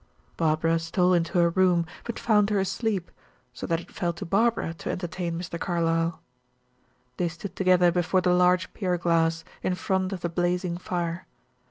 Barbara 0.35 0.79
stole 0.79 1.13
into 1.13 1.33
her 1.37 1.51
room, 1.51 1.85
but 2.05 2.17
found 2.17 2.49
her 2.49 2.57
asleep, 2.59 3.11
so 3.53 3.67
that 3.67 3.79
it 3.79 3.91
fell 3.91 4.13
to 4.13 4.25
Barbara 4.25 4.73
to 4.79 4.89
entertain 4.89 5.37
Mr. 5.37 5.59
Carlyle. 5.59 6.23
They 7.17 7.27
stood 7.27 7.55
together 7.55 7.91
before 7.91 8.21
the 8.21 8.33
large 8.33 8.73
pierglass, 8.73 9.43
in 9.61 9.75
front 9.75 10.11
of 10.11 10.21
the 10.21 10.27
blazing 10.29 10.79
fire. 10.79 11.27